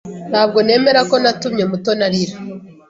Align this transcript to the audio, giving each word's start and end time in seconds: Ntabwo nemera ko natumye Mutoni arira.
Ntabwo 0.31 0.59
nemera 0.65 1.01
ko 1.09 1.15
natumye 1.23 1.63
Mutoni 1.71 2.03
arira. 2.07 2.35